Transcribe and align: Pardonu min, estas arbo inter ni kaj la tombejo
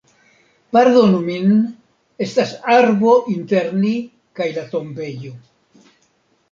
Pardonu 0.77 1.19
min, 1.27 1.51
estas 2.27 2.55
arbo 2.79 3.15
inter 3.37 3.69
ni 3.85 3.93
kaj 4.41 4.51
la 4.59 4.67
tombejo 4.75 5.37